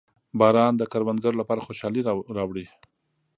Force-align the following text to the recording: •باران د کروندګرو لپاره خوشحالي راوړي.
•باران 0.39 0.73
د 0.77 0.83
کروندګرو 0.91 1.39
لپاره 1.41 1.65
خوشحالي 1.67 2.01
راوړي. 2.37 2.65